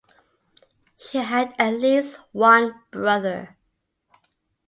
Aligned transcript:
She 0.97 1.19
had 1.19 1.53
at 1.59 1.75
least 1.75 2.17
one 2.31 2.73
brother. 2.89 3.55